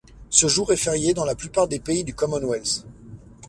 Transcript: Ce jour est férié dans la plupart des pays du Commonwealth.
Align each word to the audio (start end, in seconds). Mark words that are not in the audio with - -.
Ce 0.31 0.47
jour 0.47 0.73
est 0.73 0.77
férié 0.77 1.13
dans 1.13 1.25
la 1.25 1.35
plupart 1.35 1.67
des 1.67 1.79
pays 1.79 2.03
du 2.03 2.15
Commonwealth. 2.15 2.87